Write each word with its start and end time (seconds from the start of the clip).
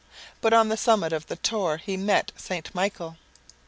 But 0.41 0.51
on 0.51 0.69
the 0.69 0.77
summit 0.77 1.13
of 1.13 1.27
the 1.27 1.35
Tor 1.35 1.77
he 1.77 1.95
met 1.95 2.31
St. 2.35 2.73
Michael. 2.73 3.17